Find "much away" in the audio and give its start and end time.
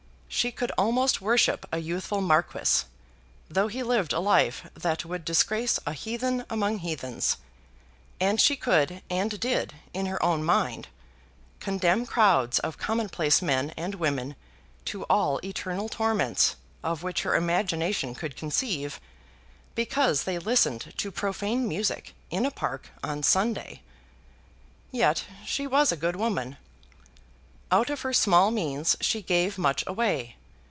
29.57-30.35